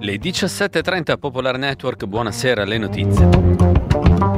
Le 0.00 0.14
17.30 0.16 1.18
Popolar 1.18 1.58
Network, 1.58 2.06
buonasera, 2.06 2.64
le 2.64 2.78
notizie. 2.78 4.37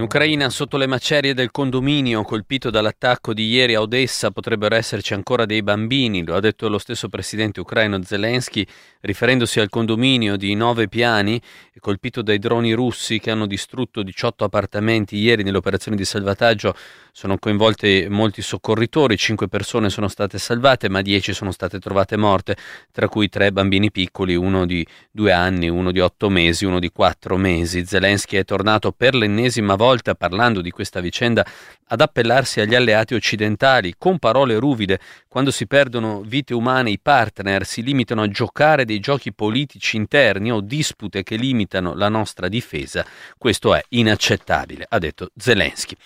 In 0.00 0.06
Ucraina, 0.06 0.48
sotto 0.48 0.78
le 0.78 0.86
macerie 0.86 1.34
del 1.34 1.50
condominio 1.50 2.22
colpito 2.22 2.70
dall'attacco 2.70 3.34
di 3.34 3.50
ieri 3.50 3.74
a 3.74 3.82
Odessa, 3.82 4.30
potrebbero 4.30 4.74
esserci 4.74 5.12
ancora 5.12 5.44
dei 5.44 5.62
bambini, 5.62 6.24
lo 6.24 6.36
ha 6.36 6.40
detto 6.40 6.70
lo 6.70 6.78
stesso 6.78 7.10
presidente 7.10 7.60
ucraino 7.60 8.02
Zelensky, 8.02 8.66
riferendosi 9.02 9.60
al 9.60 9.68
condominio 9.68 10.38
di 10.38 10.54
nove 10.54 10.88
piani 10.88 11.38
colpito 11.80 12.22
dai 12.22 12.38
droni 12.38 12.72
russi 12.72 13.18
che 13.18 13.30
hanno 13.30 13.46
distrutto 13.46 14.02
18 14.02 14.44
appartamenti 14.44 15.16
ieri 15.16 15.42
nell'operazione 15.42 15.96
di 15.96 16.04
salvataggio. 16.04 16.74
Sono 17.12 17.38
coinvolti 17.38 18.06
molti 18.08 18.40
soccorritori, 18.40 19.16
cinque 19.16 19.48
persone 19.48 19.90
sono 19.90 20.06
state 20.06 20.38
salvate, 20.38 20.88
ma 20.88 21.02
dieci 21.02 21.32
sono 21.32 21.50
state 21.50 21.80
trovate 21.80 22.16
morte, 22.16 22.56
tra 22.92 23.08
cui 23.08 23.28
tre 23.28 23.50
bambini 23.50 23.90
piccoli, 23.90 24.36
uno 24.36 24.64
di 24.64 24.86
due 25.10 25.32
anni, 25.32 25.68
uno 25.68 25.90
di 25.90 25.98
otto 25.98 26.28
mesi, 26.28 26.64
uno 26.64 26.78
di 26.78 26.90
quattro 26.90 27.36
mesi. 27.36 27.84
Zelensky 27.84 28.36
è 28.36 28.44
tornato 28.44 28.92
per 28.92 29.14
l'ennesima 29.14 29.74
volta 29.74 29.89
volta 29.90 30.14
parlando 30.14 30.60
di 30.60 30.70
questa 30.70 31.00
vicenda 31.00 31.44
ad 31.88 32.00
appellarsi 32.00 32.60
agli 32.60 32.76
alleati 32.76 33.14
occidentali 33.14 33.94
con 33.98 34.20
parole 34.20 34.56
ruvide. 34.56 35.00
Quando 35.26 35.50
si 35.50 35.66
perdono 35.66 36.20
vite 36.24 36.54
umane 36.54 36.90
i 36.90 37.00
partner 37.00 37.66
si 37.66 37.82
limitano 37.82 38.22
a 38.22 38.28
giocare 38.28 38.84
dei 38.84 39.00
giochi 39.00 39.32
politici 39.32 39.96
interni 39.96 40.52
o 40.52 40.60
dispute 40.60 41.24
che 41.24 41.34
limitano 41.34 41.94
la 41.94 42.08
nostra 42.08 42.46
difesa. 42.46 43.04
Questo 43.36 43.74
è 43.74 43.82
inaccettabile, 43.88 44.86
ha 44.88 44.98
detto 44.98 45.30
Zelensky. 45.36 45.96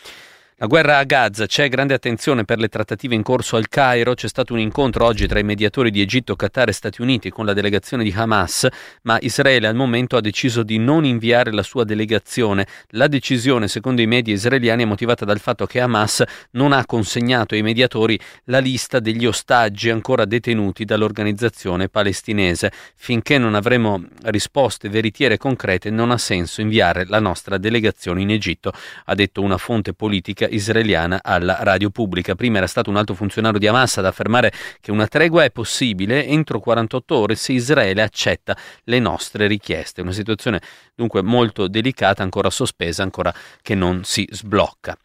La 0.65 0.71
guerra 0.71 0.97
a 0.97 1.05
Gaza, 1.05 1.45
c'è 1.45 1.69
grande 1.69 1.93
attenzione 1.93 2.47
per 2.47 2.59
le 2.59 2.69
trattative 2.69 3.15
in 3.15 3.23
corso 3.23 3.57
al 3.57 3.69
Cairo, 3.69 4.15
c'è 4.15 4.29
stato 4.29 4.55
un 4.55 4.61
incontro 4.61 5.05
oggi 5.05 5.27
tra 5.27 5.39
i 5.39 5.43
mediatori 5.43 5.91
di 5.91 6.01
Egitto, 6.01 6.37
Qatar 6.37 6.71
e 6.71 6.73
Stati 6.73 7.03
Uniti 7.03 7.29
con 7.29 7.45
la 7.45 7.53
delegazione 7.53 8.03
di 8.03 8.11
Hamas, 8.17 8.67
ma 9.03 9.19
Israele 9.21 9.67
al 9.67 9.75
momento 9.75 10.17
ha 10.17 10.23
deciso 10.23 10.63
di 10.63 10.79
non 10.79 11.05
inviare 11.05 11.53
la 11.53 11.63
sua 11.63 11.85
delegazione. 11.85 12.67
La 12.93 13.09
decisione, 13.09 13.69
secondo 13.69 14.01
i 14.01 14.07
media 14.07 14.33
israeliani, 14.33 14.85
è 14.85 14.87
motivata 14.87 15.27
dal 15.27 15.39
fatto 15.39 15.67
che 15.67 15.81
Hamas 15.81 16.23
non 16.53 16.73
ha 16.73 16.87
consegnato 16.87 17.55
ai 17.55 17.61
mediatori 17.61 18.19
la 18.45 18.59
lista 18.59 19.01
degli 19.01 19.27
ostaggi 19.27 19.91
ancora 19.91 20.25
detenuti 20.25 20.87
dall'organizzazione 20.87 21.91
palestinese. 21.91 22.73
Finché 22.95 23.37
non 23.37 23.55
avremo 23.55 24.03
risposte 24.23 24.89
veritiere 24.89 25.37
concrete 25.37 25.91
non 25.91 26.11
ha 26.11 26.17
senso 26.17 26.63
inviare 26.63 27.05
la 27.05 27.21
nostra 27.21 27.59
delegazione 27.59 28.23
in 28.23 28.31
Egitto, 28.31 28.73
ha 29.05 29.15
detto 29.15 29.43
una 29.43 29.59
fonte 29.59 29.93
politica 29.93 30.53
israeliana 30.55 31.21
alla 31.23 31.59
radio 31.61 31.91
pubblica. 31.91 32.35
Prima 32.35 32.59
era 32.59 32.67
stato 32.67 32.91
un 32.91 32.97
alto 32.97 33.15
funzionario 33.15 33.59
di 33.59 33.67
Hamas 33.67 33.99
ad 33.99 34.07
affermare 34.07 34.53
che 34.81 34.91
una 34.91 35.07
tregua 35.07 35.45
è 35.45 35.51
possibile 35.51 36.27
entro 36.27 36.61
48 36.61 37.17
ore 37.17 37.35
se 37.35 37.53
Israele 37.53 38.03
accetta 38.03 38.57
le 38.85 38.99
nostre 38.99 39.47
richieste. 39.47 40.01
Una 40.01 40.13
situazione 40.13 40.61
dunque 40.95 41.23
molto 41.23 41.69
delicata, 41.69 42.23
ancora 42.23 42.51
sospesa, 42.51 43.03
ancora 43.03 43.33
che 43.63 43.75
non 43.75 44.05
si 44.05 44.27
sblocca. 44.31 44.97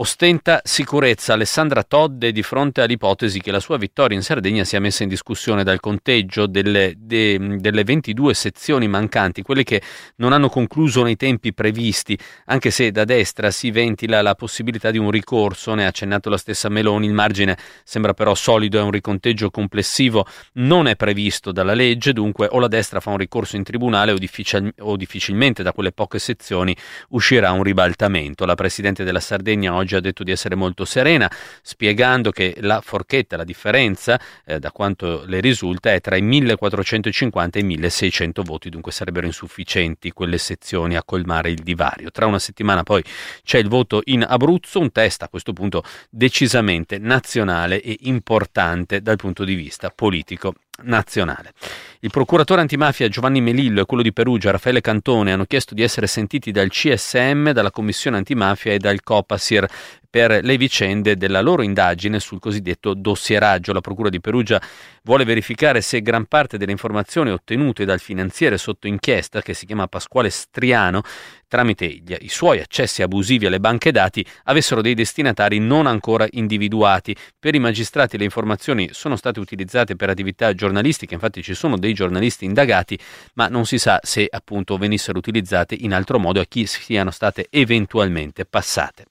Ostenta 0.00 0.60
sicurezza. 0.62 1.32
Alessandra 1.32 1.82
Todde 1.82 2.30
di 2.30 2.44
fronte 2.44 2.82
all'ipotesi 2.82 3.40
che 3.40 3.50
la 3.50 3.58
sua 3.58 3.78
vittoria 3.78 4.16
in 4.16 4.22
Sardegna 4.22 4.62
sia 4.62 4.78
messa 4.78 5.02
in 5.02 5.08
discussione 5.08 5.64
dal 5.64 5.80
conteggio 5.80 6.46
delle, 6.46 6.94
de, 6.96 7.56
delle 7.58 7.82
22 7.82 8.32
sezioni 8.32 8.86
mancanti, 8.86 9.42
quelle 9.42 9.64
che 9.64 9.82
non 10.18 10.32
hanno 10.32 10.48
concluso 10.50 11.02
nei 11.02 11.16
tempi 11.16 11.52
previsti, 11.52 12.16
anche 12.44 12.70
se 12.70 12.92
da 12.92 13.04
destra 13.04 13.50
si 13.50 13.72
ventila 13.72 14.22
la 14.22 14.36
possibilità 14.36 14.92
di 14.92 14.98
un 14.98 15.10
ricorso, 15.10 15.74
ne 15.74 15.84
ha 15.84 15.88
accennato 15.88 16.30
la 16.30 16.38
stessa 16.38 16.68
Meloni, 16.68 17.06
il 17.06 17.12
margine 17.12 17.58
sembra 17.82 18.14
però 18.14 18.36
solido, 18.36 18.78
è 18.78 18.82
un 18.82 18.92
riconteggio 18.92 19.50
complessivo, 19.50 20.24
non 20.54 20.86
è 20.86 20.94
previsto 20.94 21.50
dalla 21.50 21.74
legge, 21.74 22.12
dunque 22.12 22.46
o 22.48 22.60
la 22.60 22.68
destra 22.68 23.00
fa 23.00 23.10
un 23.10 23.18
ricorso 23.18 23.56
in 23.56 23.64
tribunale 23.64 24.12
o, 24.12 24.18
difficil- 24.18 24.74
o 24.78 24.94
difficilmente 24.94 25.64
da 25.64 25.72
quelle 25.72 25.90
poche 25.90 26.20
sezioni 26.20 26.76
uscirà 27.08 27.50
un 27.50 27.64
ribaltamento. 27.64 28.44
La 28.44 28.54
Presidente 28.54 29.02
della 29.02 29.18
Sardegna 29.18 29.74
oggi 29.74 29.86
oggi 29.88 29.94
ha 29.96 30.00
detto 30.00 30.22
di 30.22 30.30
essere 30.30 30.54
molto 30.54 30.84
serena, 30.84 31.30
spiegando 31.62 32.30
che 32.30 32.56
la 32.60 32.82
forchetta, 32.82 33.38
la 33.38 33.44
differenza, 33.44 34.20
eh, 34.44 34.58
da 34.58 34.70
quanto 34.70 35.24
le 35.26 35.40
risulta, 35.40 35.92
è 35.92 36.00
tra 36.00 36.16
i 36.16 36.22
1450 36.22 37.58
e 37.58 37.62
i 37.62 37.64
1600 37.64 38.42
voti, 38.42 38.68
dunque 38.68 38.92
sarebbero 38.92 39.26
insufficienti 39.26 40.12
quelle 40.12 40.38
sezioni 40.38 40.96
a 40.96 41.02
colmare 41.02 41.50
il 41.50 41.62
divario. 41.62 42.10
Tra 42.10 42.26
una 42.26 42.38
settimana 42.38 42.82
poi 42.82 43.02
c'è 43.42 43.58
il 43.58 43.68
voto 43.68 44.02
in 44.04 44.24
Abruzzo, 44.28 44.78
un 44.78 44.92
test 44.92 45.22
a 45.22 45.28
questo 45.28 45.54
punto 45.54 45.82
decisamente 46.10 46.98
nazionale 46.98 47.80
e 47.80 47.96
importante 48.02 49.00
dal 49.00 49.16
punto 49.16 49.44
di 49.44 49.54
vista 49.54 49.90
politico 49.90 50.54
nazionale. 50.82 51.52
Il 52.00 52.10
procuratore 52.10 52.60
antimafia 52.60 53.08
Giovanni 53.08 53.40
Melillo 53.40 53.80
e 53.80 53.84
quello 53.84 54.02
di 54.02 54.12
Perugia 54.12 54.50
Raffaele 54.50 54.80
Cantone 54.80 55.32
hanno 55.32 55.44
chiesto 55.44 55.74
di 55.74 55.82
essere 55.82 56.06
sentiti 56.06 56.52
dal 56.52 56.68
CSM, 56.68 57.50
dalla 57.50 57.70
Commissione 57.70 58.16
antimafia 58.16 58.72
e 58.72 58.78
dal 58.78 59.02
Copasir 59.02 59.66
per 60.10 60.42
le 60.42 60.56
vicende 60.56 61.16
della 61.16 61.42
loro 61.42 61.62
indagine 61.62 62.18
sul 62.18 62.38
cosiddetto 62.38 62.94
dossieraggio. 62.94 63.72
La 63.72 63.80
Procura 63.80 64.08
di 64.08 64.20
Perugia 64.20 64.60
vuole 65.02 65.24
verificare 65.24 65.82
se 65.82 66.00
gran 66.00 66.24
parte 66.24 66.56
delle 66.56 66.72
informazioni 66.72 67.30
ottenute 67.30 67.84
dal 67.84 68.00
finanziere 68.00 68.56
sotto 68.56 68.86
inchiesta, 68.86 69.42
che 69.42 69.52
si 69.52 69.66
chiama 69.66 69.86
Pasquale 69.86 70.30
Striano, 70.30 71.02
tramite 71.46 71.86
gli, 71.86 72.16
i 72.20 72.28
suoi 72.28 72.60
accessi 72.60 73.02
abusivi 73.02 73.46
alle 73.46 73.60
banche 73.60 73.92
dati, 73.92 74.24
avessero 74.44 74.80
dei 74.80 74.94
destinatari 74.94 75.58
non 75.58 75.86
ancora 75.86 76.26
individuati. 76.30 77.14
Per 77.38 77.54
i 77.54 77.58
magistrati 77.58 78.16
le 78.16 78.24
informazioni 78.24 78.88
sono 78.92 79.16
state 79.16 79.40
utilizzate 79.40 79.94
per 79.94 80.08
attività 80.08 80.54
giornalistiche, 80.54 81.14
infatti 81.14 81.42
ci 81.42 81.54
sono 81.54 81.76
dei 81.76 81.92
giornalisti 81.92 82.46
indagati, 82.46 82.98
ma 83.34 83.48
non 83.48 83.66
si 83.66 83.78
sa 83.78 83.98
se 84.02 84.26
appunto 84.30 84.78
venissero 84.78 85.18
utilizzate 85.18 85.76
in 85.78 85.92
altro 85.92 86.18
modo 86.18 86.40
a 86.40 86.44
chi 86.44 86.64
siano 86.66 87.10
state 87.10 87.48
eventualmente 87.50 88.46
passate. 88.46 89.04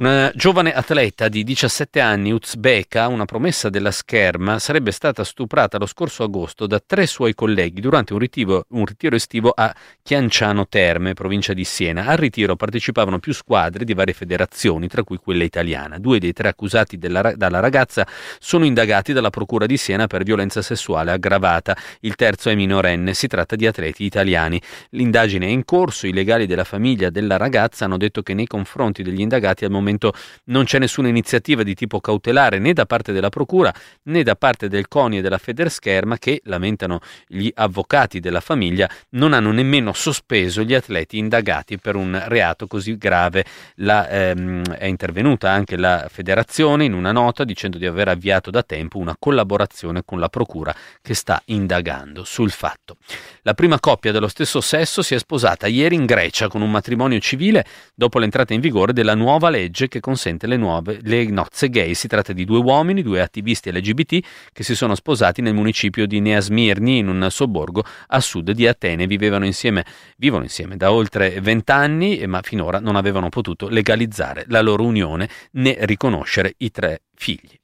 Una 0.00 0.32
giovane 0.34 0.72
atleta 0.72 1.28
di 1.28 1.44
17 1.44 2.00
anni, 2.00 2.32
uzbeka, 2.32 3.08
una 3.08 3.26
promessa 3.26 3.68
della 3.68 3.90
scherma, 3.90 4.58
sarebbe 4.58 4.92
stata 4.92 5.24
stuprata 5.24 5.76
lo 5.76 5.84
scorso 5.84 6.22
agosto 6.22 6.66
da 6.66 6.80
tre 6.80 7.06
suoi 7.06 7.34
colleghi 7.34 7.82
durante 7.82 8.14
un 8.14 8.18
ritiro, 8.18 8.64
un 8.70 8.86
ritiro 8.86 9.14
estivo 9.14 9.52
a 9.54 9.70
Chianciano 10.00 10.66
Terme, 10.68 11.12
provincia 11.12 11.52
di 11.52 11.64
Siena. 11.64 12.06
Al 12.06 12.16
ritiro 12.16 12.56
partecipavano 12.56 13.18
più 13.18 13.34
squadre 13.34 13.84
di 13.84 13.92
varie 13.92 14.14
federazioni, 14.14 14.88
tra 14.88 15.02
cui 15.02 15.18
quella 15.18 15.44
italiana. 15.44 15.98
Due 15.98 16.18
dei 16.18 16.32
tre 16.32 16.48
accusati 16.48 16.96
della, 16.96 17.34
dalla 17.36 17.60
ragazza 17.60 18.06
sono 18.38 18.64
indagati 18.64 19.12
dalla 19.12 19.28
Procura 19.28 19.66
di 19.66 19.76
Siena 19.76 20.06
per 20.06 20.22
violenza 20.22 20.62
sessuale 20.62 21.10
aggravata. 21.10 21.76
Il 22.00 22.14
terzo 22.14 22.48
è 22.48 22.54
minorenne, 22.54 23.12
si 23.12 23.26
tratta 23.26 23.54
di 23.54 23.66
atleti 23.66 24.04
italiani. 24.04 24.58
L'indagine 24.92 25.44
è 25.44 25.50
in 25.50 25.66
corso, 25.66 26.06
i 26.06 26.14
legali 26.14 26.46
della 26.46 26.64
famiglia 26.64 27.10
della 27.10 27.36
ragazza 27.36 27.84
hanno 27.84 27.98
detto 27.98 28.22
che 28.22 28.32
nei 28.32 28.46
confronti 28.46 29.02
degli 29.02 29.20
indagati 29.20 29.66
al 29.66 29.70
momento 29.70 29.88
momento 29.90 30.12
non 30.44 30.64
c'è 30.64 30.78
nessuna 30.78 31.08
iniziativa 31.08 31.62
di 31.62 31.74
tipo 31.74 32.00
cautelare 32.00 32.58
né 32.58 32.72
da 32.72 32.86
parte 32.86 33.12
della 33.12 33.28
Procura 33.28 33.72
né 34.04 34.22
da 34.22 34.36
parte 34.36 34.68
del 34.68 34.88
CONI 34.88 35.18
e 35.18 35.20
della 35.20 35.38
Federscherma 35.38 36.18
che, 36.18 36.40
lamentano 36.44 37.00
gli 37.26 37.50
avvocati 37.54 38.20
della 38.20 38.40
famiglia, 38.40 38.88
non 39.10 39.32
hanno 39.32 39.50
nemmeno 39.50 39.92
sospeso 39.92 40.62
gli 40.62 40.74
atleti 40.74 41.18
indagati 41.18 41.78
per 41.78 41.96
un 41.96 42.20
reato 42.26 42.66
così 42.66 42.96
grave. 42.96 43.44
La, 43.76 44.08
ehm, 44.08 44.62
è 44.74 44.86
intervenuta 44.86 45.50
anche 45.50 45.76
la 45.76 46.06
Federazione 46.10 46.84
in 46.84 46.92
una 46.92 47.12
nota 47.12 47.44
dicendo 47.44 47.78
di 47.78 47.86
aver 47.86 48.08
avviato 48.08 48.50
da 48.50 48.62
tempo 48.62 48.98
una 48.98 49.16
collaborazione 49.18 50.02
con 50.04 50.18
la 50.18 50.28
Procura 50.28 50.74
che 51.02 51.14
sta 51.14 51.42
indagando 51.46 52.24
sul 52.24 52.50
fatto. 52.50 52.96
La 53.42 53.54
prima 53.54 53.80
coppia 53.80 54.12
dello 54.12 54.28
stesso 54.28 54.60
sesso 54.60 55.02
si 55.02 55.14
è 55.14 55.18
sposata 55.18 55.66
ieri 55.66 55.94
in 55.94 56.04
Grecia 56.04 56.48
con 56.48 56.62
un 56.62 56.70
matrimonio 56.70 57.18
civile 57.18 57.64
dopo 57.94 58.18
l'entrata 58.18 58.54
in 58.54 58.60
vigore 58.60 58.92
della 58.92 59.14
nuova 59.14 59.50
legge 59.50 59.79
legge 59.80 59.88
che 59.88 60.00
consente 60.00 60.46
le, 60.46 60.56
nuove, 60.56 60.98
le 61.02 61.24
nozze 61.26 61.70
gay. 61.70 61.94
Si 61.94 62.08
tratta 62.08 62.32
di 62.32 62.44
due 62.44 62.58
uomini, 62.58 63.02
due 63.02 63.20
attivisti 63.20 63.72
LGBT 63.72 64.18
che 64.52 64.62
si 64.62 64.74
sono 64.74 64.94
sposati 64.94 65.40
nel 65.40 65.54
municipio 65.54 66.06
di 66.06 66.20
Neasmirni, 66.20 66.98
in 66.98 67.08
un 67.08 67.28
sobborgo 67.30 67.82
a 68.08 68.20
sud 68.20 68.50
di 68.50 68.66
Atene. 68.66 69.06
Vivevano 69.06 69.46
insieme, 69.46 69.84
vivono 70.16 70.42
insieme 70.42 70.76
da 70.76 70.92
oltre 70.92 71.40
vent'anni, 71.40 72.26
ma 72.26 72.40
finora 72.42 72.78
non 72.80 72.96
avevano 72.96 73.28
potuto 73.28 73.68
legalizzare 73.68 74.44
la 74.48 74.60
loro 74.60 74.84
unione 74.84 75.28
né 75.52 75.76
riconoscere 75.80 76.54
i 76.58 76.70
tre 76.70 77.02
figli. 77.14 77.58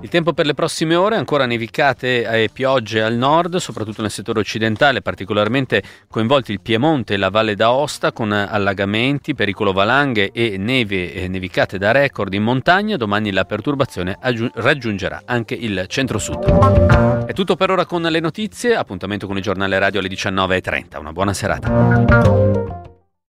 Il 0.00 0.08
tempo 0.10 0.32
per 0.32 0.46
le 0.46 0.54
prossime 0.54 0.94
ore, 0.94 1.16
ancora 1.16 1.44
nevicate 1.44 2.22
e 2.22 2.50
piogge 2.52 3.02
al 3.02 3.14
nord, 3.14 3.56
soprattutto 3.56 4.00
nel 4.00 4.12
settore 4.12 4.38
occidentale, 4.38 5.02
particolarmente 5.02 5.82
coinvolti 6.08 6.52
il 6.52 6.60
Piemonte 6.60 7.14
e 7.14 7.16
la 7.16 7.30
Valle 7.30 7.56
d'Aosta 7.56 8.12
con 8.12 8.30
allagamenti, 8.30 9.34
pericolo 9.34 9.72
valanghe 9.72 10.30
e 10.32 10.56
neve 10.56 11.12
e 11.12 11.26
nevicate 11.26 11.78
da 11.78 11.90
record 11.90 12.32
in 12.32 12.44
montagna. 12.44 12.96
Domani 12.96 13.32
la 13.32 13.44
perturbazione 13.44 14.16
aggiung- 14.20 14.52
raggiungerà 14.54 15.22
anche 15.24 15.54
il 15.54 15.84
centro-sud. 15.88 17.26
È 17.26 17.32
tutto 17.32 17.56
per 17.56 17.70
ora 17.70 17.84
con 17.84 18.02
le 18.02 18.20
notizie, 18.20 18.76
appuntamento 18.76 19.26
con 19.26 19.36
il 19.36 19.42
giornale 19.42 19.78
radio 19.80 19.98
alle 19.98 20.08
19.30. 20.08 20.98
Una 20.98 21.12
buona 21.12 21.34
serata. 21.34 22.77